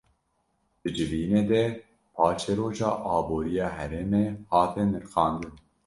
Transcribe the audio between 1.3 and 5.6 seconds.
de paşeroja aboriya herêmê hate nirxandin